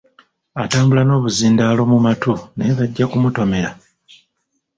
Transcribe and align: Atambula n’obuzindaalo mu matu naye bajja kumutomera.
Atambula 0.63 1.01
n’obuzindaalo 1.05 1.81
mu 1.91 1.97
matu 2.05 2.33
naye 2.55 2.71
bajja 2.79 3.05
kumutomera. 3.11 3.69